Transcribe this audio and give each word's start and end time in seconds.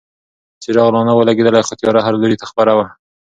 څراغ 0.61 0.87
لا 0.93 1.01
نه 1.07 1.13
و 1.15 1.27
لګېدلی 1.29 1.61
خو 1.67 1.73
تیاره 1.79 2.01
هر 2.03 2.13
لوري 2.21 2.35
ته 2.41 2.45
خپره 2.51 2.71
وه. 2.77 2.87